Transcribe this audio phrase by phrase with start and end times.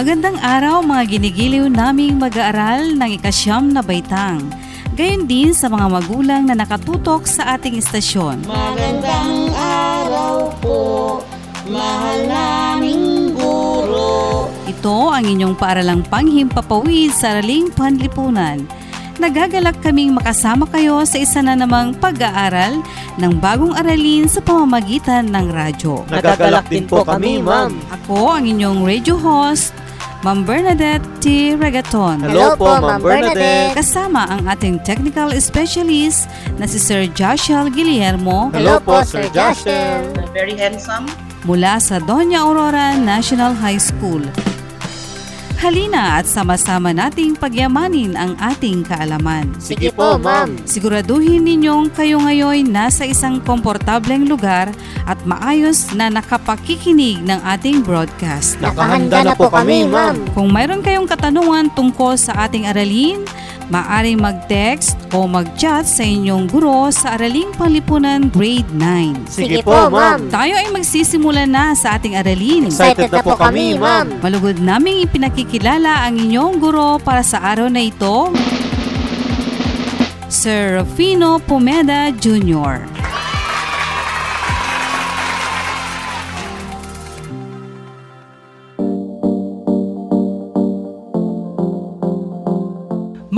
[0.00, 4.40] Magandang araw mga ginigiliw naming mag-aaral ng ikasyam na baitang.
[4.96, 8.48] Gayon din sa mga magulang na nakatutok sa ating istasyon.
[8.48, 11.20] Magandang araw po,
[11.68, 14.48] mahal naming guro.
[14.64, 18.64] Ito ang inyong paaralang panghimpapawid sa Araling Panlipunan.
[19.20, 22.80] Nagagalak kaming makasama kayo sa isa na namang pag-aaral
[23.20, 26.08] ng bagong aralin sa pamamagitan ng radyo.
[26.08, 27.76] Nagagalak din po kami, ma'am.
[28.00, 29.76] Ako ang inyong radio host,
[30.20, 31.56] Ma'am Bernadette T.
[31.56, 32.20] Regaton.
[32.20, 33.72] Hello po, Ma'am Bernadette.
[33.72, 36.28] Kasama ang ating technical specialist
[36.60, 40.12] na si Sir Joshua Guillermo Hello po, Sir Joshel.
[40.36, 41.08] Very handsome.
[41.48, 44.20] mula sa Doña Aurora National High School.
[45.60, 49.44] Halina at sama-sama nating pagyamanin ang ating kaalaman.
[49.60, 50.56] Sige po, ma'am.
[50.64, 54.72] Siguraduhin ninyong kayo ngayon nasa isang komportableng lugar
[55.04, 58.56] at maayos na nakapakikinig ng ating broadcast.
[58.64, 60.32] Nakahanda na po kami, ma'am.
[60.32, 63.28] Kung mayroon kayong katanungan tungkol sa ating aralin,
[63.70, 69.30] maaring mag-text o mag-chat sa inyong guro sa Araling Panlipunan Grade 9.
[69.30, 70.26] Sige po, ma'am.
[70.26, 72.66] Tayo ay magsisimula na sa ating aralin.
[72.66, 74.10] Excited na po kami, ma'am.
[74.18, 78.34] Malugod naming ipinakikilala ang inyong guro para sa araw na ito,
[80.26, 82.89] Sir Rufino Pomeda Jr.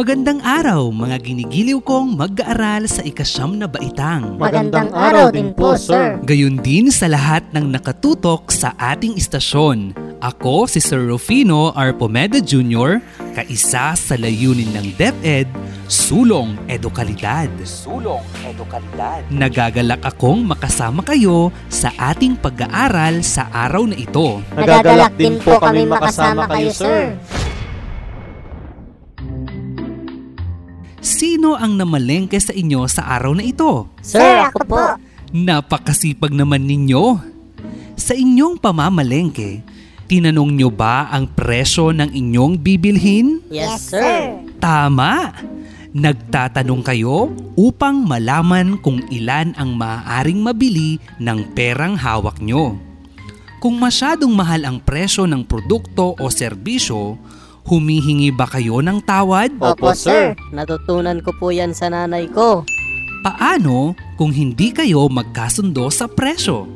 [0.03, 4.35] Magandang araw mga ginigiliw kong mag-aaral sa ikasyam na baitang.
[4.35, 6.19] Magandang araw din po, sir.
[6.27, 9.95] Gayon din sa lahat ng nakatutok sa ating istasyon.
[10.19, 11.95] Ako si Sir Rufino R.
[11.95, 12.99] Pomeda Jr.,
[13.31, 15.47] kaisa sa layunin ng DepEd,
[15.87, 17.47] Sulong Edukalidad.
[17.63, 19.23] Sulong Edukalidad.
[19.31, 24.43] Nagagalak akong makasama kayo sa ating pag-aaral sa araw na ito.
[24.59, 27.15] Nagagalak din po kami makasama kayo, sir.
[31.42, 33.91] Sino ang namalengke sa inyo sa araw na ito?
[33.98, 34.94] Sir, ako po.
[35.34, 37.19] Napakasipag naman ninyo.
[37.98, 39.58] Sa inyong pamamalengke,
[40.06, 43.42] tinanong nyo ba ang presyo ng inyong bibilhin?
[43.50, 44.38] Yes, sir.
[44.62, 45.34] Tama!
[45.91, 52.78] Nagtatanong kayo upang malaman kung ilan ang maaaring mabili ng perang hawak nyo.
[53.59, 57.19] Kung masyadong mahal ang presyo ng produkto o serbisyo,
[57.67, 59.55] humihingi ba kayo ng tawad?
[59.59, 60.34] Opo, sir.
[60.50, 62.67] Natutunan ko po yan sa nanay ko.
[63.23, 66.66] Paano kung hindi kayo magkasundo sa presyo?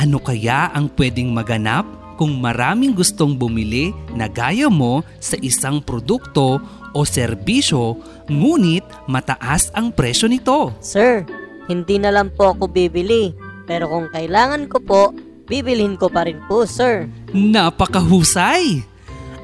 [0.00, 1.84] Ano kaya ang pwedeng maganap
[2.16, 6.56] kung maraming gustong bumili na gaya mo sa isang produkto
[6.92, 10.72] o serbisyo ngunit mataas ang presyo nito?
[10.80, 11.24] Sir,
[11.68, 13.36] hindi na lang po ako bibili.
[13.68, 15.02] Pero kung kailangan ko po,
[15.46, 17.08] bibilhin ko pa rin po, sir.
[17.36, 18.91] Napakahusay!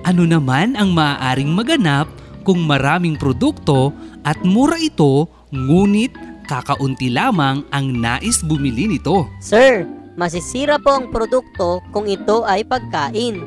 [0.09, 2.09] Ano naman ang maaaring maganap
[2.41, 3.93] kung maraming produkto
[4.25, 6.17] at mura ito ngunit
[6.49, 9.29] kakaunti lamang ang nais bumili nito?
[9.37, 9.85] Sir,
[10.17, 13.45] masisira po ang produkto kung ito ay pagkain.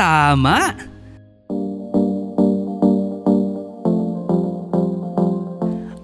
[0.00, 0.72] Tama!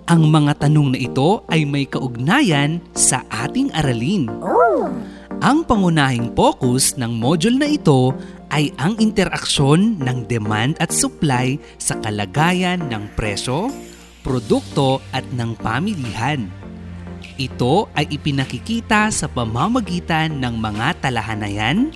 [0.04, 4.28] Ang mga tanong na ito ay may kaugnayan sa ating aralin.
[5.40, 8.12] Ang pangunahing focus ng module na ito
[8.50, 13.70] ay ang interaksyon ng demand at supply sa kalagayan ng presyo,
[14.26, 16.50] produkto at ng pamilihan.
[17.40, 21.88] Ito ay ipinakikita sa pamamagitan ng mga talahanayan,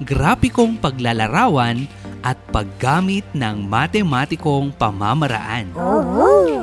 [0.00, 1.84] grapikong paglalarawan
[2.24, 5.70] at paggamit ng matematikong pamamaraan.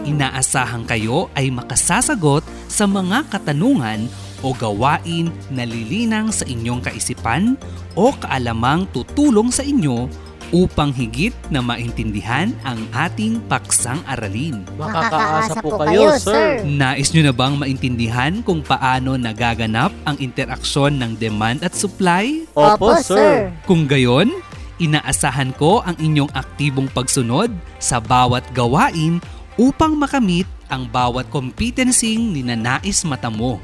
[0.04, 4.10] Inaasahan kayo ay makasasagot sa mga katanungan
[4.44, 7.56] o gawain na lilinang sa inyong kaisipan
[7.94, 10.10] o kaalamang tutulong sa inyo
[10.54, 14.62] upang higit na maintindihan ang ating paksang aralin.
[14.78, 16.62] Makakaasa po kayo, sir.
[16.64, 22.46] Nais nyo na bang maintindihan kung paano nagaganap ang interaksyon ng demand at supply?
[22.54, 23.50] Opo, sir.
[23.66, 24.30] Kung gayon,
[24.78, 27.50] inaasahan ko ang inyong aktibong pagsunod
[27.82, 29.24] sa bawat gawain
[29.56, 33.62] upang makamit ang bawat competency ninanais mata mo.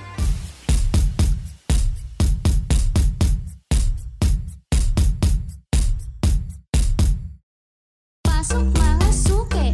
[8.42, 9.66] Pasok mga suke,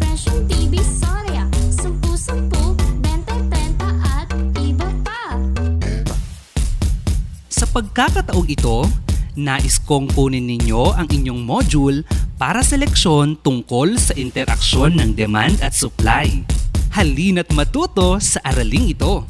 [0.00, 3.76] Presyong TV Soria, 10-10, 20-30
[4.08, 5.36] at iba pa.
[7.52, 8.88] Sa pagkakataong ito,
[9.36, 12.08] nais kong kunin ninyo ang inyong module
[12.40, 16.40] para sa leksyon tungkol sa interaksyon ng demand at supply.
[16.96, 19.28] Halina't matuto sa araling ito.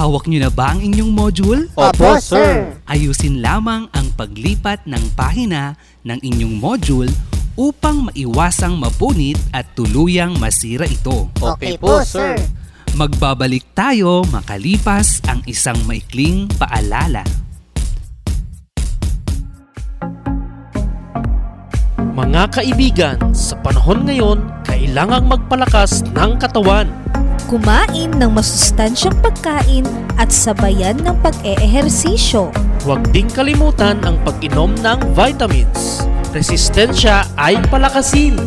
[0.00, 1.68] Hawak nyo na ba ang inyong module?
[1.76, 2.72] Opo, sir.
[2.88, 5.76] Ayusin lamang ang paglipat ng pahina
[6.08, 7.12] ng inyong module
[7.52, 11.28] upang maiwasang mapunit at tuluyang masira ito.
[11.36, 12.40] Okay po, sir.
[12.96, 17.20] Magbabalik tayo makalipas ang isang maikling paalala.
[22.16, 26.88] Mga kaibigan, sa panahon ngayon, kailangang magpalakas ng katawan.
[27.50, 29.82] Kumain ng masustansyang pagkain
[30.14, 32.54] at sabayan ng pag-eehersisyo.
[32.86, 36.06] Huwag ding kalimutan ang pag-inom ng vitamins.
[36.30, 38.38] Resistensya ay palakasin.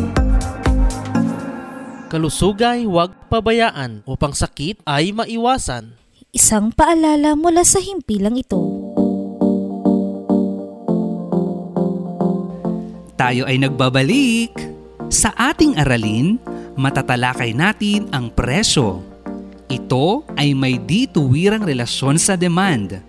[2.08, 6.00] Kalusugay huwag pabayaan upang sakit ay maiwasan.
[6.32, 8.56] Isang paalala mula sa himpilang ito.
[13.20, 14.56] Tayo ay nagbabalik.
[15.12, 16.40] Sa ating aralin,
[16.74, 19.02] matatalakay natin ang presyo.
[19.70, 23.00] Ito ay may dituwirang relasyon sa demand.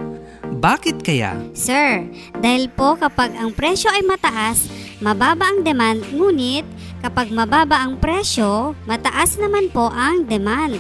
[0.56, 1.36] Bakit kaya?
[1.52, 2.08] Sir,
[2.40, 4.72] dahil po kapag ang presyo ay mataas,
[5.04, 6.64] mababa ang demand, ngunit
[7.04, 10.80] kapag mababa ang presyo, mataas naman po ang demand.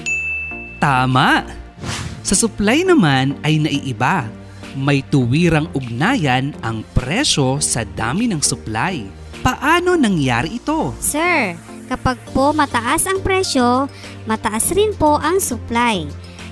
[0.79, 1.45] Tama!
[2.25, 4.25] Sa supply naman ay naiiba.
[4.73, 9.05] May tuwirang ugnayan ang presyo sa dami ng supply.
[9.45, 10.91] Paano nangyari ito?
[10.97, 11.53] Sir,
[11.85, 13.85] kapag po mataas ang presyo,
[14.25, 16.05] mataas rin po ang supply.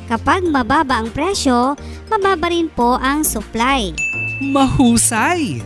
[0.06, 1.74] Kapag mababa ang presyo,
[2.12, 3.96] mababa rin po ang supply.
[4.44, 5.64] Mahusay!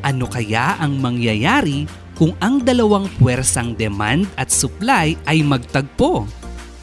[0.00, 1.84] Ano kaya ang mangyayari
[2.16, 6.28] kung ang dalawang puwersang demand at supply ay magtagpo?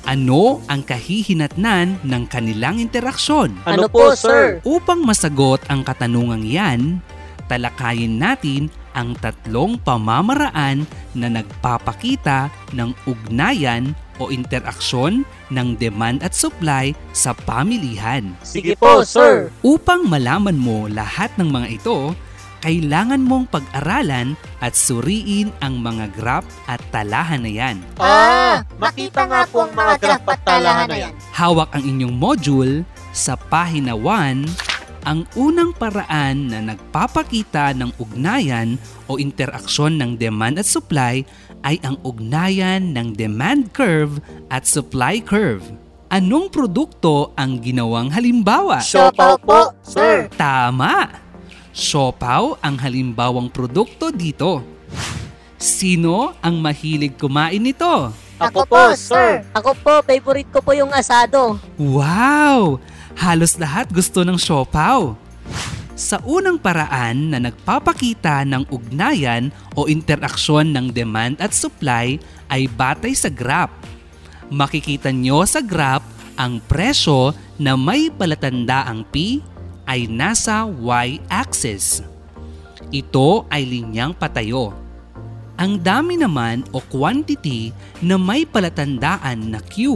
[0.07, 3.53] Ano ang kahihinatnan ng kanilang interaksyon?
[3.68, 4.63] Ano po, sir?
[4.63, 7.03] Upang masagot ang katanungang yan,
[7.51, 15.22] talakayin natin ang tatlong pamamaraan na nagpapakita ng ugnayan o interaksyon
[15.54, 18.34] ng demand at supply sa pamilihan.
[18.42, 19.54] Sige po, sir.
[19.62, 22.18] Upang malaman mo lahat ng mga ito,
[22.66, 27.77] kailangan mong pag-aralan at suriin ang mga graph at talahan na yan.
[28.01, 31.13] Ah, makita nga po ang mga graph at talahan na yan.
[31.38, 32.82] Hawak ang inyong module
[33.13, 34.76] sa pahina 1
[35.07, 38.75] ang unang paraan na nagpapakita ng ugnayan
[39.07, 41.23] o interaksyon ng demand at supply
[41.63, 44.19] ay ang ugnayan ng demand curve
[44.51, 45.63] at supply curve.
[46.11, 48.83] Anong produkto ang ginawang halimbawa?
[48.83, 50.27] Siopaw po, sir.
[50.35, 51.23] Tama!
[51.71, 54.59] Siopaw ang halimbawang produkto dito.
[55.55, 58.11] Sino ang mahilig kumain nito?
[58.43, 59.41] Ako po, sir.
[59.55, 61.55] Ako po, favorite ko po yung asado.
[61.79, 62.79] Wow!
[63.17, 65.17] Halos lahat gusto ng siopaw.
[65.97, 72.21] Sa unang paraan na nagpapakita ng ugnayan o interaksyon ng demand at supply
[72.53, 73.74] ay batay sa graph.
[74.53, 76.05] Makikita nyo sa graph
[76.38, 79.41] ang presyo na may palatandaang P
[79.89, 82.05] ay nasa y-axis.
[82.93, 84.77] Ito ay linyang patayo.
[85.57, 89.89] Ang dami naman o quantity na may palatandaan na Q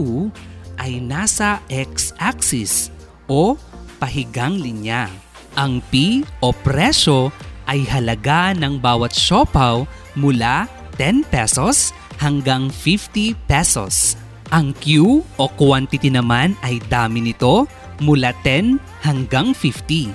[0.74, 2.90] ay nasa x-axis
[3.32, 3.56] o
[3.96, 5.08] pahigang linya.
[5.56, 7.32] Ang P o presyo
[7.64, 10.68] ay halaga ng bawat siopaw mula
[11.00, 14.20] 10 pesos hanggang 50 pesos.
[14.52, 17.64] Ang Q o quantity naman ay dami nito
[18.04, 20.12] mula 10 hanggang 50.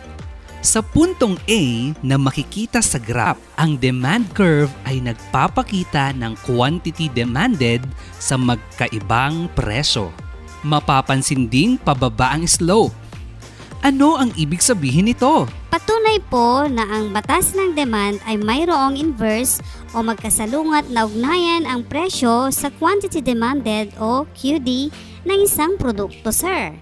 [0.62, 1.62] Sa puntong A
[2.04, 7.86] na makikita sa graph, ang demand curve ay nagpapakita ng quantity demanded
[8.18, 10.12] sa magkaibang presyo.
[10.66, 13.07] Mapapansin ding pababa ang slope.
[13.86, 15.46] Ano ang ibig sabihin nito?
[15.70, 19.62] Patunay po na ang batas ng demand ay mayroong inverse
[19.94, 24.90] o magkasalungat na ugnayan ang presyo sa quantity demanded o QD
[25.30, 26.74] ng isang produkto, sir.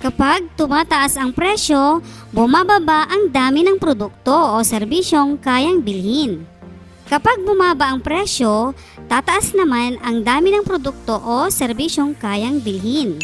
[0.00, 2.00] Kapag tumataas ang presyo,
[2.32, 6.48] bumababa ang dami ng produkto o serbisyong kayang bilhin.
[7.06, 8.72] Kapag bumaba ang presyo,
[9.10, 13.20] tataas naman ang dami ng produkto o serbisyong kayang bilhin.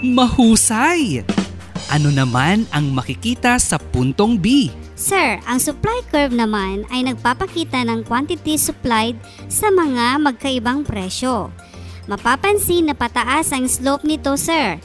[0.00, 1.39] Mahusay!
[1.88, 4.68] Ano naman ang makikita sa puntong B?
[4.92, 9.16] Sir, ang supply curve naman ay nagpapakita ng quantity supplied
[9.48, 11.48] sa mga magkaibang presyo.
[12.04, 14.76] Mapapansin na pataas ang slope nito, sir.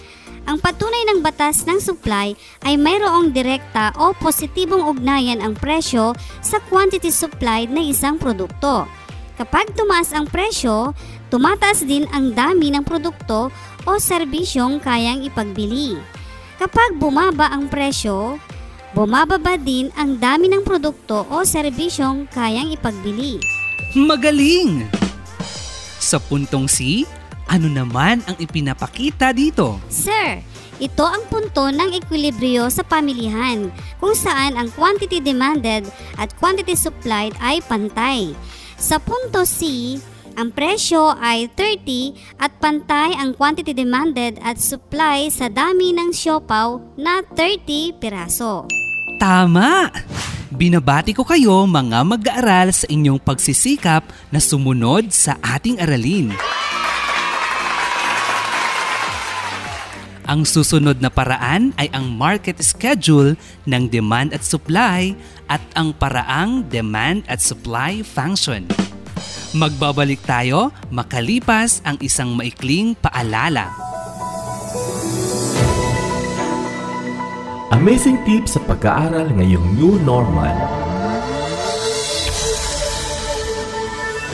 [0.46, 6.62] Ang patunay ng batas ng supply ay mayroong direkta o positibong ugnayan ang presyo sa
[6.70, 8.86] quantity supplied ng isang produkto.
[9.36, 10.96] Kapag tumaas ang presyo,
[11.28, 13.52] tumataas din ang dami ng produkto
[13.84, 16.00] o serbisyong kayang ipagbili.
[16.56, 18.40] Kapag bumaba ang presyo,
[18.96, 23.44] bumababa din ang dami ng produkto o serbisyong kayang ipagbili.
[23.92, 24.88] Magaling!
[26.00, 27.04] Sa puntong C,
[27.52, 29.84] ano naman ang ipinapakita dito?
[29.92, 30.40] Sir,
[30.80, 33.68] ito ang punto ng ekwilibryo sa pamilihan
[34.00, 35.84] kung saan ang quantity demanded
[36.16, 38.32] at quantity supplied ay pantay.
[38.80, 39.96] Sa punto C,
[40.36, 46.80] ang presyo ay 30 at pantay ang quantity demanded at supply sa dami ng siopaw
[47.00, 48.68] na 30 piraso.
[49.16, 49.88] Tama!
[50.56, 56.32] Binabati ko kayo mga mag-aaral sa inyong pagsisikap na sumunod sa ating aralin.
[60.26, 63.38] Ang susunod na paraan ay ang market schedule
[63.70, 65.14] ng demand at supply
[65.48, 68.66] at ang paraang demand at supply function.
[69.56, 73.72] Magbabalik tayo makalipas ang isang maikling paalala.
[77.72, 80.52] Amazing tips sa pag-aaral ngayong new normal.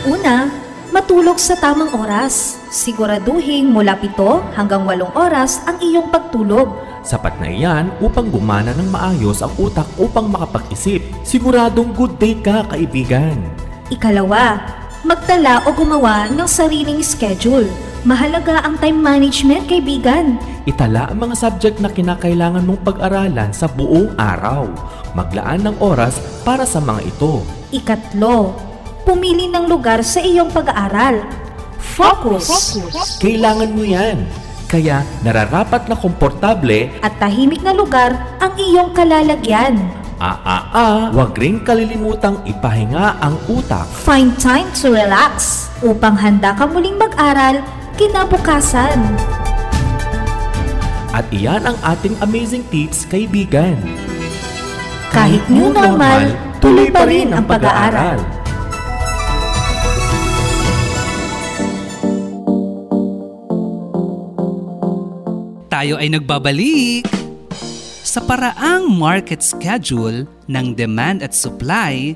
[0.09, 0.49] Una,
[0.89, 2.57] matulog sa tamang oras.
[2.73, 6.73] Siguraduhin mula 7 hanggang 8 oras ang iyong pagtulog.
[7.05, 11.01] Sapat na iyan upang gumana ng maayos ang utak upang makapag-isip.
[11.21, 13.37] Siguradong good day ka, kaibigan.
[13.93, 14.61] Ikalawa,
[15.01, 17.65] magtala o gumawa ng sariling schedule.
[18.01, 20.41] Mahalaga ang time management, kaibigan.
[20.65, 24.65] Itala ang mga subject na kinakailangan mong pag-aralan sa buong araw.
[25.13, 27.45] Maglaan ng oras para sa mga ito.
[27.69, 28.57] Ikatlo,
[29.05, 31.21] pumili ng lugar sa iyong pag-aaral.
[31.77, 32.77] Focus.
[33.21, 34.25] Kailangan mo yan.
[34.71, 40.00] Kaya nararapat na komportable At tahimik na lugar ang iyong kalalagyan.
[40.21, 43.89] Ah, ah, ah, wag rin kalilimutang ipahinga ang utak.
[44.05, 47.57] Find time to relax upang handa ka muling mag-aral
[47.97, 49.01] kinabukasan.
[51.09, 53.81] At iyan ang ating amazing tips, kaibigan.
[55.09, 58.21] Kahit new normal, tuloy pa rin ang pag-aaral.
[65.65, 67.20] Tayo ay nagbabalik!
[68.11, 72.11] Sa paraang market schedule ng demand at supply,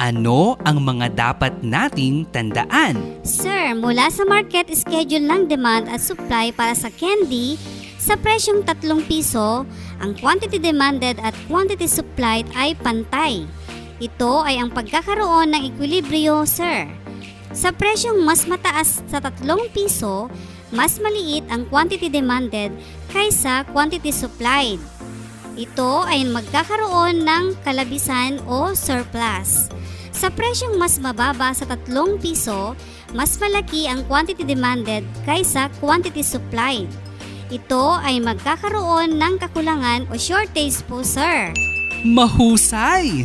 [0.00, 2.96] ano ang mga dapat nating tandaan?
[3.20, 7.60] Sir, mula sa market schedule ng demand at supply para sa candy,
[8.00, 9.68] sa presyong 3 piso,
[10.00, 13.44] ang quantity demanded at quantity supplied ay pantay.
[14.00, 16.88] Ito ay ang pagkakaroon ng ekwilibryo, sir.
[17.52, 20.32] Sa presyong mas mataas sa 3 piso,
[20.72, 22.72] mas maliit ang quantity demanded
[23.12, 24.80] kaysa quantity supplied.
[25.56, 29.72] Ito ay magkakaroon ng kalabisan o surplus.
[30.12, 31.80] Sa presyong mas mababa sa 3
[32.20, 32.76] piso,
[33.16, 36.92] mas malaki ang quantity demanded kaysa quantity supplied.
[37.48, 41.56] Ito ay magkakaroon ng kakulangan o shortage po, sir.
[42.04, 43.24] Mahusay!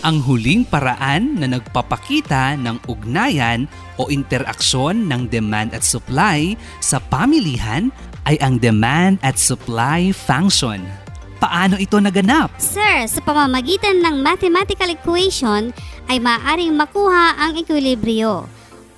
[0.00, 3.68] Ang huling paraan na nagpapakita ng ugnayan
[4.00, 7.92] o interaksyon ng demand at supply sa pamilihan
[8.24, 10.99] ay ang demand at supply function.
[11.40, 12.52] Paano ito naganap?
[12.60, 15.72] Sir, sa pamamagitan ng mathematical equation
[16.12, 18.44] ay maaaring makuha ang ekwilibryo.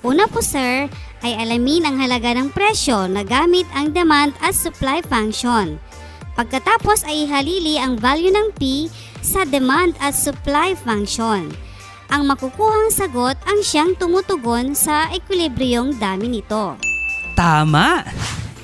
[0.03, 0.91] Una po sir,
[1.23, 5.79] ay alamin ang halaga ng presyo na gamit ang demand at supply function.
[6.35, 8.91] Pagkatapos ay ihalili ang value ng P
[9.23, 11.47] sa demand at supply function.
[12.11, 16.75] Ang makukuhang sagot ang siyang tumutugon sa ekwilibryong dami nito.
[17.39, 18.03] Tama!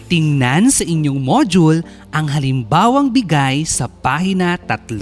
[0.10, 4.98] Tingnan sa inyong module ang halimbawang bigay sa pahina 3.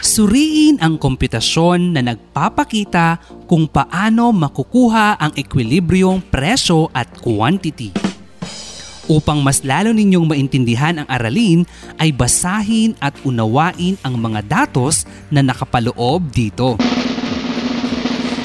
[0.00, 7.92] Suriin ang komputasyon na nagpapakita kung paano makukuha ang ekwilibryong presyo at quantity.
[9.10, 11.66] Upang mas lalo ninyong maintindihan ang aralin
[11.98, 16.78] ay basahin at unawain ang mga datos na nakapaloob dito.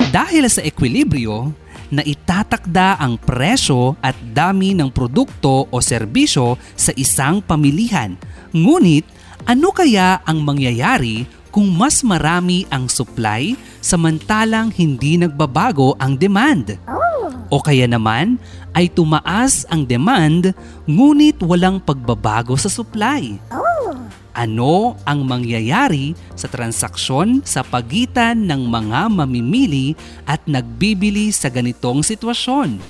[0.09, 1.53] Dahil sa ekwilibryo,
[1.91, 8.17] na itatakda ang presyo at dami ng produkto o serbisyo sa isang pamilihan.
[8.55, 9.05] Ngunit
[9.45, 16.75] ano kaya ang mangyayari kung mas marami ang supply samantalang hindi nagbabago ang demand?
[17.53, 18.41] O kaya naman
[18.73, 20.51] ay tumaas ang demand
[20.89, 23.37] ngunit walang pagbabago sa supply.
[24.35, 29.95] Ano ang mangyayari sa transaksyon sa pagitan ng mga mamimili
[30.27, 32.83] at nagbibili sa ganitong sitwasyon?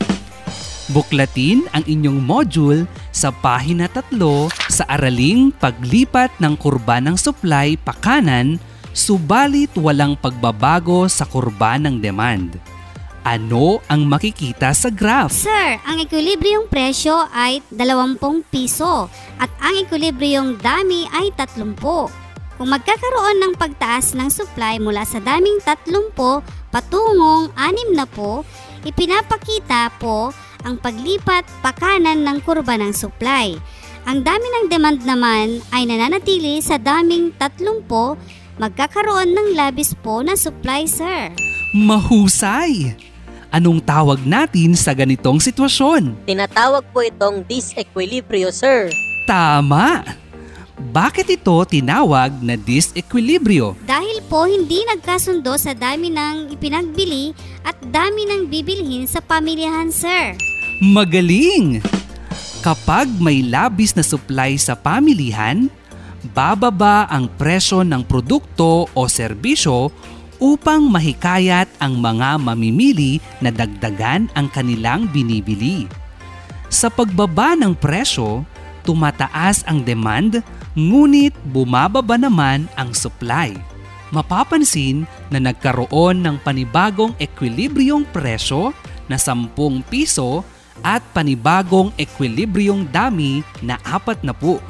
[0.89, 4.17] Buklatin ang inyong module sa pahina 3
[4.73, 8.57] sa araling paglipat ng kurba ng supply pakanan
[8.89, 12.74] subalit walang pagbabago sa kurba ng demand.
[13.25, 15.33] Ano ang makikita sa graph?
[15.33, 18.21] Sir, ang ekwilibryong presyo ay 20
[18.53, 19.09] piso
[19.41, 21.73] at ang ekwilibryong dami ay 30.
[22.53, 26.05] Kung magkakaroon ng pagtaas ng supply mula sa daming 30
[26.69, 28.45] patungong 6 na po,
[28.85, 30.29] ipinapakita po
[30.61, 33.57] ang paglipat pakanan ng kurba ng supply.
[34.05, 37.89] Ang dami ng demand naman ay nananatili sa daming 30
[38.61, 41.33] magkakaroon ng labis po na supply, sir.
[41.73, 43.14] Mahusay!
[43.55, 46.27] Anong tawag natin sa ganitong sitwasyon?
[46.27, 48.91] Tinatawag po itong disequilibrio, sir.
[49.23, 50.03] Tama!
[50.75, 53.79] Bakit ito tinawag na disequilibrio?
[53.87, 57.31] Dahil po hindi nagkasundo sa dami ng ipinagbili
[57.63, 60.35] at dami ng bibilhin sa pamilyahan, sir.
[60.83, 61.79] Magaling!
[62.59, 65.71] Kapag may labis na supply sa pamilihan,
[66.35, 69.95] bababa ang presyo ng produkto o serbisyo
[70.45, 75.89] upang mahikayat ang mga mamimili na dagdagan ang kanilang binibili.
[76.69, 78.45] Sa pagbaba ng presyo,
[78.85, 80.45] tumataas ang demand
[80.77, 83.57] ngunit bumababa naman ang supply.
[84.13, 88.69] Mapapansin na nagkaroon ng panibagong ekwilibryong presyo
[89.09, 89.49] na 10
[89.89, 90.45] piso
[90.85, 94.61] at panibagong ekwilibryong dami na 40.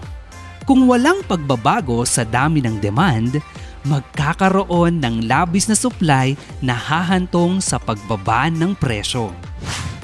[0.63, 3.37] Kung walang pagbabago sa dami ng demand,
[3.85, 9.31] magkakaroon ng labis na supply na hahantong sa pagbaba ng presyo.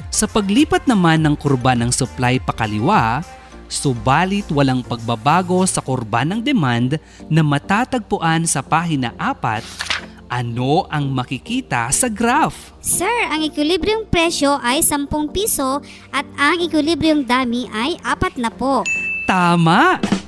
[0.08, 3.26] Sa paglipat naman ng kurba ng supply pakaliwa,
[3.66, 9.92] subalit walang pagbabago sa kurba ng demand na matatagpuan sa pahina 4,
[10.32, 12.72] ano ang makikita sa graph?
[12.80, 18.80] Sir, ang ekwilibryong presyo ay 10 piso at ang ekwilibryong dami ay 4 na po.
[19.28, 20.21] Tama!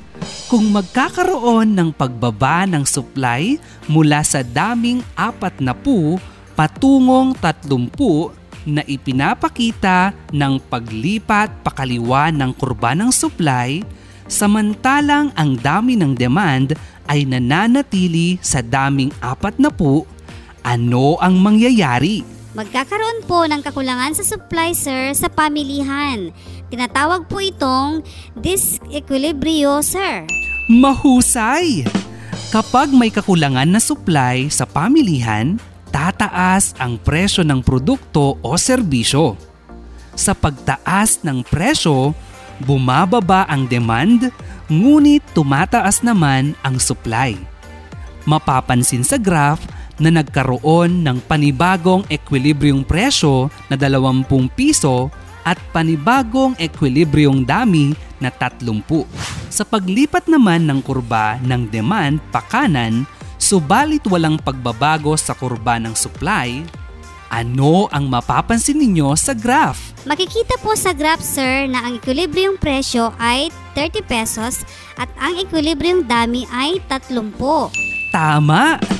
[0.49, 3.59] Kung magkakaroon ng pagbaba ng supply
[3.89, 6.21] mula sa daming 40
[6.55, 13.85] patungong 30 na ipinapakita ng paglipat pakaliwa ng kurba ng supply,
[14.25, 16.73] samantalang ang dami ng demand
[17.05, 19.69] ay nananatili sa daming 40,
[20.65, 22.34] ano ang mangyayari?
[22.55, 26.31] Magkakaroon po ng kakulangan sa supply, sir, sa pamilihan.
[26.71, 28.07] Tinatawag po itong
[28.39, 30.23] disequilibrio, sir.
[30.71, 31.83] Mahusay!
[32.55, 35.59] Kapag may kakulangan na supply sa pamilihan,
[35.91, 39.35] tataas ang presyo ng produkto o serbisyo.
[40.15, 42.15] Sa pagtaas ng presyo,
[42.63, 44.31] bumababa ang demand,
[44.71, 47.35] ngunit tumataas naman ang supply.
[48.31, 55.13] Mapapansin sa graph na nagkaroon ng panibagong ekwilibryong presyo na 20 piso
[55.45, 59.05] at panibagong ekwilibryong dami na 30.
[59.53, 63.05] Sa paglipat naman ng kurba ng demand pakanan,
[63.37, 66.65] subalit walang pagbabago sa kurba ng supply,
[67.35, 69.93] ano ang mapapansin ninyo sa graph?
[70.07, 74.63] Makikita po sa graph, sir, na ang ekwilibryong presyo ay 30 pesos
[74.95, 77.35] at ang ekwilibryong dami ay 30.
[78.15, 78.94] Tama!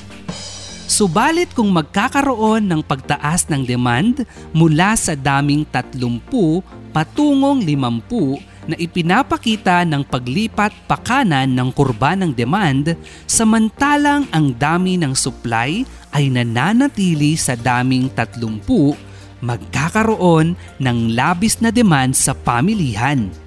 [0.95, 4.23] Subalit kung magkakaroon ng pagtaas ng demand
[4.55, 5.99] mula sa daming 30
[6.95, 12.95] patungong 50 na ipinapakita ng paglipat pakanan ng kurba ng demand
[13.27, 15.83] samantalang ang dami ng supply
[16.15, 18.63] ay nananatili sa daming 30,
[19.43, 23.44] magkakaroon ng labis na demand sa pamilihan.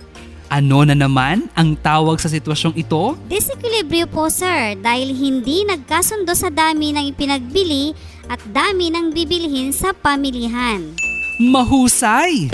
[0.48, 3.20] Ano na naman ang tawag sa sitwasyong ito?
[3.28, 7.92] Disequilibrio po, sir, dahil hindi nagkasundo sa dami ng ipinagbili
[8.32, 10.96] at dami ng bibilhin sa pamilihan.
[11.44, 12.48] Mahusay!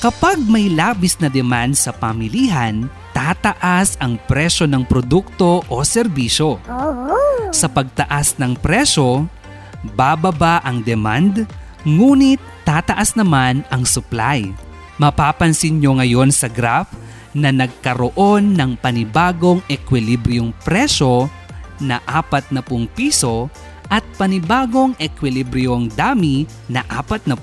[0.00, 6.58] Kapag may labis na demand sa pamilihan, tataas ang presyo ng produkto o serbisyo.
[7.52, 9.28] Sa pagtaas ng presyo,
[9.92, 11.44] bababa ang demand,
[11.84, 14.71] ngunit tataas naman ang supply.
[15.02, 16.94] Mapapansin nyo ngayon sa graph
[17.34, 21.26] na nagkaroon ng panibagong ekwilibryong presyo
[21.82, 22.62] na 40
[22.94, 23.50] piso
[23.90, 27.34] at panibagong ekwilibryong dami na 40.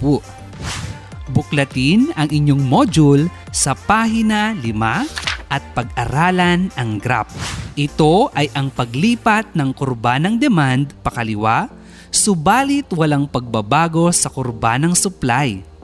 [1.35, 7.35] Buklatin ang inyong module sa pahina 5 at pag-aralan ang graph.
[7.75, 11.67] Ito ay ang paglipat ng kurba ng demand pakaliwa,
[12.07, 15.78] subalit walang pagbabago sa kurba ng supply.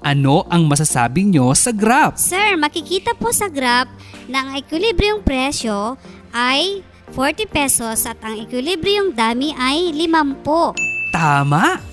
[0.00, 2.16] Ano ang masasabi nyo sa graph?
[2.16, 3.92] Sir, makikita po sa graph
[4.24, 6.00] na ang equilibrium presyo
[6.32, 6.80] ay
[7.12, 11.12] 40 pesos at ang equilibrium dami ay 50.
[11.12, 11.84] Tama!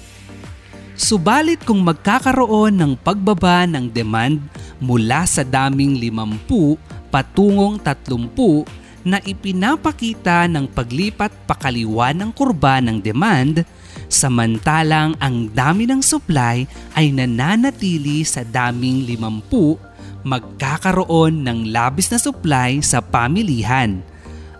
[0.95, 4.39] Subalit kung magkakaroon ng pagbaba ng demand
[4.79, 13.67] mula sa daming 50 patungong 30 na ipinapakita ng paglipat pakaliwa ng kurba ng demand,
[14.07, 16.63] samantalang ang dami ng supply
[16.95, 23.99] ay nananatili sa daming 50, magkakaroon ng labis na supply sa pamilihan.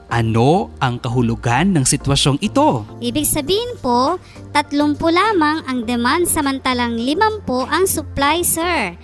[0.07, 2.87] Ano ang kahulugan ng sitwasyong ito?
[3.03, 4.15] Ibig sabihin po,
[4.55, 8.95] 30 lamang ang demand samantalang 50 ang supply, sir.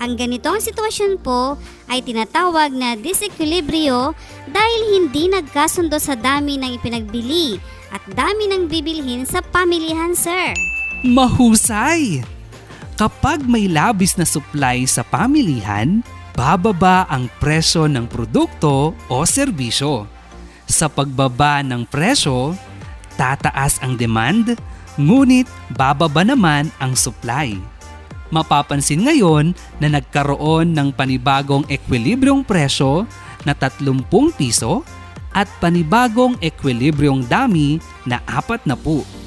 [0.00, 4.16] Ang ganitong sitwasyon po ay tinatawag na disequilibrio
[4.48, 7.60] dahil hindi nagkasundo sa dami ng ipinagbili
[7.90, 10.54] at dami ng bibilhin sa pamilihan, sir.
[11.02, 12.22] Mahusay!
[12.94, 16.04] Kapag may labis na supply sa pamilihan,
[16.36, 20.04] bababa ang presyo ng produkto o serbisyo.
[20.70, 22.54] Sa pagbaba ng presyo,
[23.16, 24.54] tataas ang demand,
[25.00, 27.56] ngunit bababa naman ang supply.
[28.30, 33.08] Mapapansin ngayon na nagkaroon ng panibagong ekwilibryong presyo
[33.42, 34.06] na 30
[34.38, 34.86] piso
[35.30, 39.20] at panibagong ekwilibryong dami na 40.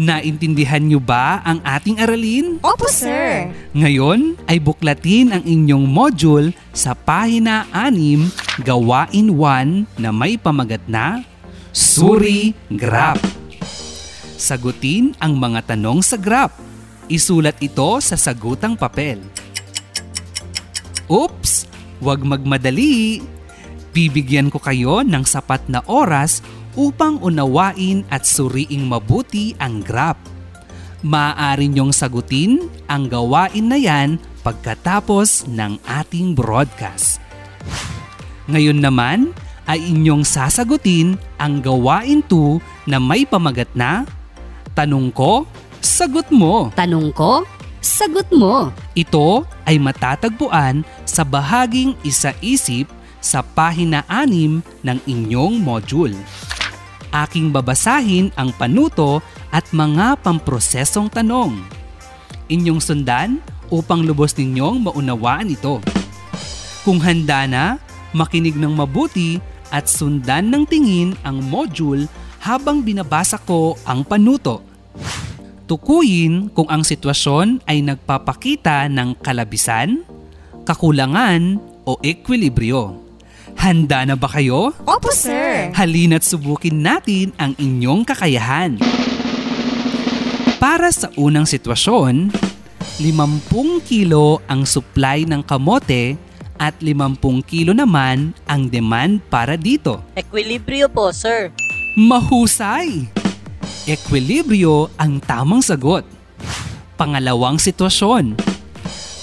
[0.00, 2.56] Naintindihan niyo ba ang ating aralin?
[2.64, 3.52] Opo, sir.
[3.76, 11.20] Ngayon ay buklatin ang inyong module sa pahina 6, gawain 1 na may pamagat na
[11.76, 13.20] Suri Graph.
[14.40, 16.56] Sagutin ang mga tanong sa graph.
[17.12, 19.20] Isulat ito sa sagutang papel.
[21.12, 21.68] Oops!
[22.00, 23.20] Huwag magmadali.
[24.00, 26.40] Bibigyan ko kayo ng sapat na oras
[26.72, 30.16] upang unawain at suriing mabuti ang graph.
[31.04, 37.20] Maaari niyong sagutin ang gawain na yan pagkatapos ng ating broadcast.
[38.48, 39.36] Ngayon naman
[39.68, 44.08] ay inyong sasagutin ang gawain 2 na may pamagat na
[44.72, 45.44] Tanong ko,
[45.84, 46.72] sagot mo.
[46.72, 47.44] Tanong ko,
[47.84, 48.72] sagot mo.
[48.96, 52.88] Ito ay matatagpuan sa bahaging isa-isip
[53.20, 56.16] sa pahina 6 ng inyong module.
[57.12, 59.20] Aking babasahin ang panuto
[59.52, 61.60] at mga pamprosesong tanong.
[62.50, 63.38] Inyong sundan
[63.70, 65.78] upang lubos ninyong maunawaan ito.
[66.82, 67.78] Kung handa na,
[68.10, 69.38] makinig ng mabuti
[69.70, 72.10] at sundan ng tingin ang module
[72.42, 74.64] habang binabasa ko ang panuto.
[75.70, 80.02] Tukuyin kung ang sitwasyon ay nagpapakita ng kalabisan,
[80.66, 83.09] kakulangan o ekwilibryo.
[83.60, 84.72] Handa na ba kayo?
[84.88, 85.68] Opo, sir.
[85.76, 88.80] Halina't subukin natin ang inyong kakayahan.
[90.56, 92.32] Para sa unang sitwasyon,
[92.96, 96.16] 50 kilo ang supply ng kamote
[96.56, 100.00] at 50 kilo naman ang demand para dito.
[100.16, 101.52] Equilibrio po, sir.
[102.00, 103.12] Mahusay!
[103.84, 106.08] Ekwilibryo ang tamang sagot.
[106.96, 108.49] Pangalawang sitwasyon.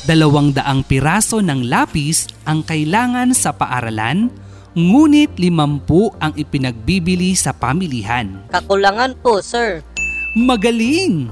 [0.07, 4.31] Dalawang daang piraso ng lapis ang kailangan sa paaralan,
[4.71, 8.39] ngunit limampu ang ipinagbibili sa pamilihan.
[8.47, 9.83] Kakulangan po, sir.
[10.31, 11.27] Magaling!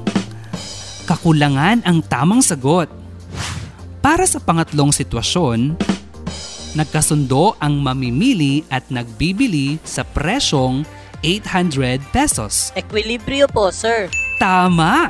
[1.08, 2.92] Kakulangan ang tamang sagot.
[4.04, 5.80] Para sa pangatlong sitwasyon,
[6.76, 10.84] nagkasundo ang mamimili at nagbibili sa presyong
[11.24, 12.76] 800 pesos.
[12.76, 14.12] Equilibrio po, sir.
[14.36, 15.08] Tama!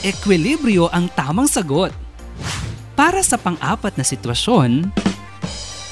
[0.00, 2.03] Equilibrio ang tamang sagot.
[2.94, 4.86] Para sa pang-apat na sitwasyon,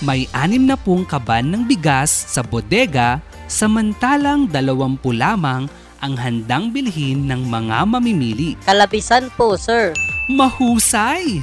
[0.07, 3.19] may anim na pung kaban ng bigas sa bodega
[3.51, 5.67] samantalang dalawampu lamang
[5.99, 8.55] ang handang bilhin ng mga mamimili.
[8.67, 9.95] Kalabisan po, sir.
[10.31, 11.43] Mahusay!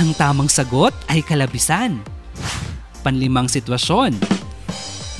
[0.00, 2.00] Ang tamang sagot ay kalabisan.
[3.04, 4.16] Panlimang sitwasyon,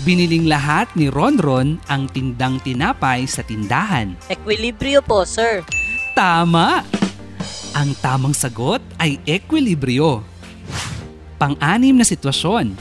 [0.07, 4.15] Biniling lahat ni Ronron ang tindang tinapay sa tindahan.
[4.31, 5.67] Equilibrio po, sir.
[6.15, 6.98] Tama!
[7.77, 10.25] Ang tamang sagot ay ekwilibryo.
[11.39, 12.75] Pang-anim na sitwasyon.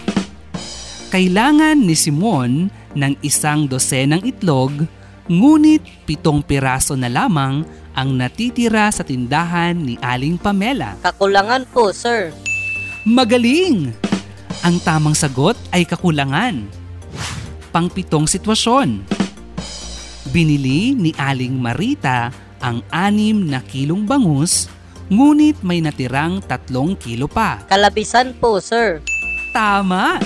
[1.14, 4.88] Kailangan ni Simon ng isang dosenang itlog,
[5.28, 10.96] Ngunit pitong piraso na lamang ang natitira sa tindahan ni Aling Pamela.
[11.04, 12.32] Kakulangan po, sir.
[13.04, 13.92] Magaling!
[14.64, 16.64] Ang tamang sagot ay kakulangan.
[17.76, 19.04] Pangpitong sitwasyon.
[20.32, 24.68] Binili ni Aling Marita ang anim na kilong bangus,
[25.08, 27.64] ngunit may natirang tatlong kilo pa.
[27.70, 29.00] Kalabisan po, sir.
[29.56, 30.20] Tama!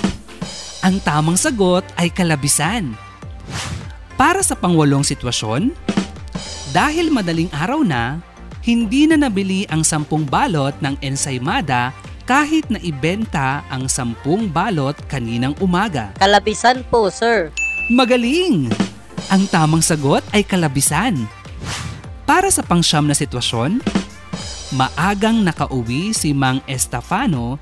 [0.81, 2.97] Ang tamang sagot ay kalabisan.
[4.17, 5.69] Para sa pangwalong sitwasyon,
[6.73, 8.17] dahil madaling araw na,
[8.61, 11.93] hindi na nabili ang sampung balot ng ensaymada
[12.29, 16.13] kahit na ibenta ang sampung balot kaninang umaga.
[16.21, 17.49] Kalabisan po, sir.
[17.89, 18.69] Magaling!
[19.33, 21.27] Ang tamang sagot ay kalabisan.
[22.25, 23.81] Para sa pangsyam na sitwasyon,
[24.75, 27.60] maagang nakauwi si Mang Estefano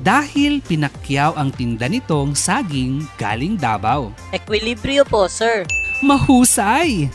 [0.00, 4.12] dahil pinakyaw ang tinda nitong saging galing Davao.
[4.32, 5.64] Equilibrio po, sir.
[6.04, 7.08] Mahusay!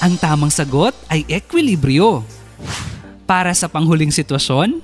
[0.00, 2.24] Ang tamang sagot ay ekwilibrio.
[3.28, 4.80] Para sa panghuling sitwasyon,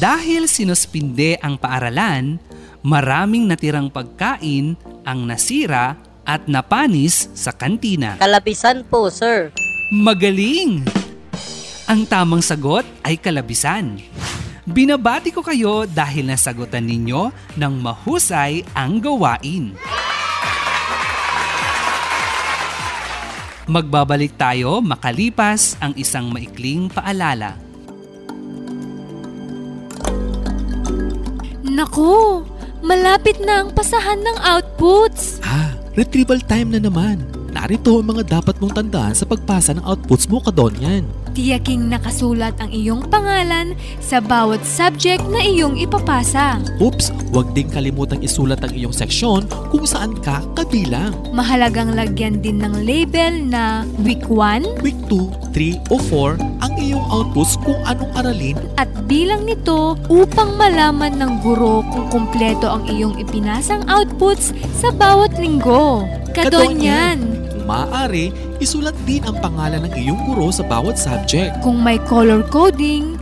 [0.00, 2.40] dahil sinuspinde ang paaralan,
[2.82, 4.74] maraming natirang pagkain
[5.06, 5.94] ang nasira
[6.26, 8.18] at napanis sa kantina.
[8.18, 9.54] Kalabisan po, sir.
[9.92, 10.88] Magaling!
[11.84, 14.00] Ang tamang sagot ay kalabisan.
[14.64, 17.28] Binabati ko kayo dahil nasagutan ninyo
[17.60, 19.76] ng mahusay ang gawain.
[23.68, 27.60] Magbabalik tayo makalipas ang isang maikling paalala.
[31.68, 32.48] Naku,
[32.80, 35.44] malapit na ang pasahan ng outputs.
[35.44, 37.31] Ah, retrieval time na naman.
[37.52, 41.21] Narito ang mga dapat mong tandaan sa pagpasa ng outputs mo kadonyan.
[41.32, 43.72] Tiyaking nakasulat ang iyong pangalan
[44.04, 46.60] sa bawat subject na iyong ipapasa.
[46.76, 51.16] Oops, huwag ding kalimutang isulat ang iyong seksyon kung saan ka kabilang.
[51.32, 57.06] Mahalagang lagyan din ng label na Week 1, Week 2, 3 o 4 ang iyong
[57.08, 63.16] outputs kung anong aralin at bilang nito upang malaman ng guro kung kumpleto ang iyong
[63.16, 66.04] ipinasang outputs sa bawat linggo.
[66.36, 67.51] Kadonyan!
[67.62, 71.54] Maaari, isulat din ang pangalan ng iyong guro sa bawat subject.
[71.62, 73.21] Kung may color coding,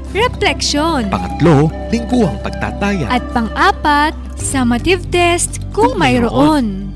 [0.11, 1.07] refleksyon.
[1.07, 3.07] Pangatlo, lingguhang pagtataya.
[3.07, 6.91] At pang-apat, summative test kung mayroon.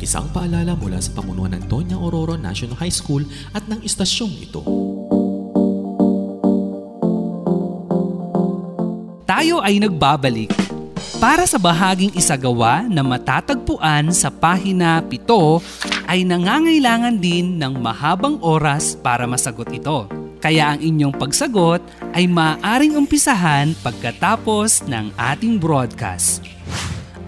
[0.00, 4.64] Isang paalala mula sa pamunuan ng Tonya Ororo National High School at ng istasyong ito.
[9.28, 10.52] Tayo ay nagbabalik
[11.20, 18.96] para sa bahaging isagawa na matatagpuan sa pahina 7 ay nangangailangan din ng mahabang oras
[18.96, 20.19] para masagot ito.
[20.40, 21.84] Kaya ang inyong pagsagot
[22.16, 26.40] ay maaaring umpisahan pagkatapos ng ating broadcast.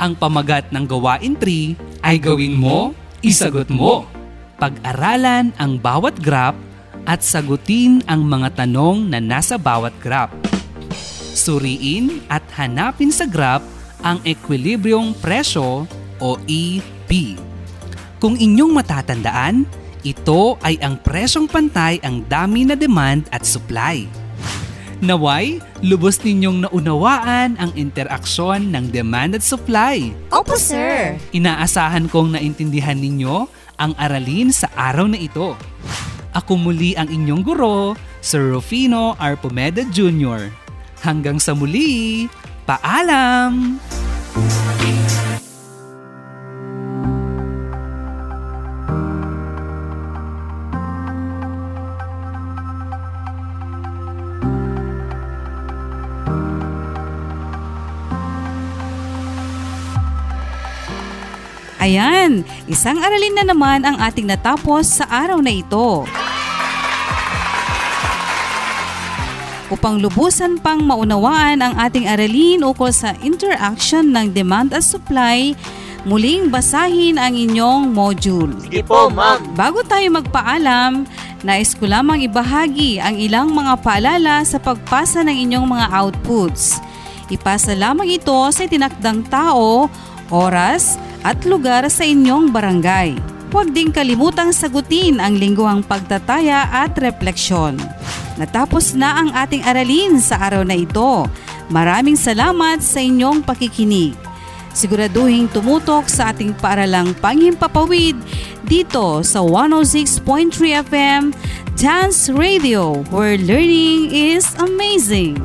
[0.01, 4.09] Ang pamagat ng gawain 3 ay gawin mo, isagot mo.
[4.57, 6.57] Pag-aralan ang bawat graph
[7.05, 10.33] at sagutin ang mga tanong na nasa bawat graph.
[11.37, 13.65] Suriin at hanapin sa graph
[14.01, 15.85] ang ekwilibryong presyo
[16.17, 17.11] o EP.
[18.23, 24.07] Kung inyong matatandaan, ito ay ang presyong pantay ang dami na demand at supply.
[25.03, 30.15] Naway, lubos ninyong naunawaan ang interaksyon ng demand at supply.
[30.31, 31.19] Opo, sir.
[31.35, 33.51] Inaasahan kong naintindihan ninyo
[33.83, 35.59] ang aralin sa araw na ito.
[36.39, 39.35] Ako muli ang inyong guro, Sir Rufino R.
[39.35, 40.55] Pomeda Jr.
[41.03, 42.31] Hanggang sa muli,
[42.63, 43.83] paalam!
[61.83, 66.07] Ayan, isang aralin na naman ang ating natapos sa araw na ito.
[69.67, 75.59] Upang lubusan pang maunawaan ang ating aralin ukol sa interaction ng demand at supply,
[76.07, 78.55] muling basahin ang inyong module.
[78.63, 79.43] Sige po, ma'am.
[79.59, 81.03] Bago tayo magpaalam,
[81.43, 86.79] nais ko lamang ibahagi ang ilang mga paalala sa pagpasa ng inyong mga outputs.
[87.27, 89.91] Ipasa lamang ito sa tinakdang tao,
[90.31, 93.19] oras, at lugar sa inyong barangay.
[93.53, 97.77] Huwag ding kalimutang sagutin ang lingguhang pagtataya at refleksyon.
[98.41, 101.29] Natapos na ang ating aralin sa araw na ito.
[101.69, 104.17] Maraming salamat sa inyong pakikinig.
[104.73, 108.17] Siguraduhin tumutok sa ating paaralang panghimpapawid
[108.65, 111.37] dito sa 106.3 FM
[111.77, 115.37] Dance Radio where learning is amazing.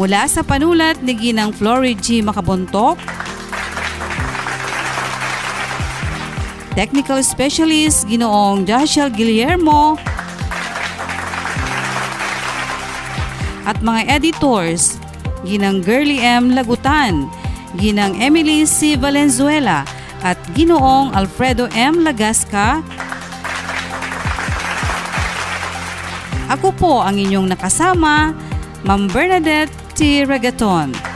[0.00, 2.24] Mula sa panulat ni Ginang Florid G.
[2.24, 2.96] Makabontok,
[6.74, 9.98] Technical Specialist Ginoong Joshua Guillermo,
[13.66, 14.98] at mga editors,
[15.46, 16.54] Ginang Girly M.
[16.54, 17.30] Lagutan,
[17.78, 18.98] Ginang Emily C.
[18.98, 19.86] Valenzuela,
[20.26, 22.02] at Ginoong Alfredo M.
[22.02, 22.82] Lagasca.
[26.50, 28.34] Ako po ang inyong nakasama,
[28.82, 30.26] Ma'am Bernadette T.
[30.26, 31.09] Regaton.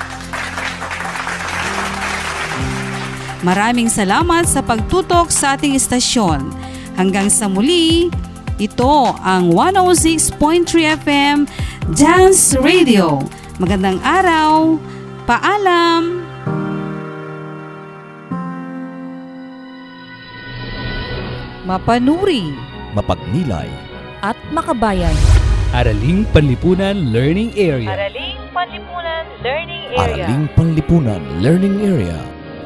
[3.45, 6.49] Maraming salamat sa pagtutok sa ating istasyon.
[6.97, 8.09] Hanggang sa muli,
[8.57, 11.45] ito ang 106.3 FM
[11.93, 13.21] Dance Radio.
[13.61, 14.81] Magandang araw.
[15.29, 16.25] Paalam.
[21.69, 22.49] Mapanuri
[22.97, 23.69] Mapagnilay.
[24.25, 25.13] at makabayan.
[25.77, 27.93] Araling Panlipunan Learning Area.
[27.93, 32.34] Araling Panlipunan Learning Araling Panlipunan Learning Area.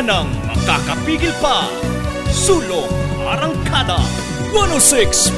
[0.00, 1.68] ka ng makakapigil pa.
[2.32, 2.88] Sulong
[3.20, 4.00] Arangkada
[4.48, 5.36] 106.3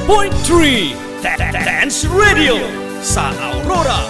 [1.51, 2.55] Dance Radio
[3.03, 4.07] sa Aurora,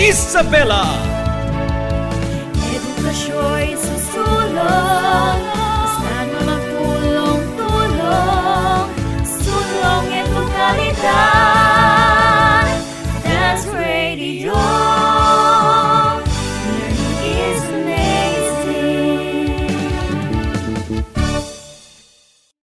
[0.00, 0.88] Isabela.
[2.72, 8.88] Edukasyon susulong, basta na magtulong-tulong,
[9.28, 12.64] sulong ito kalidad,
[13.20, 14.56] Dance Radio.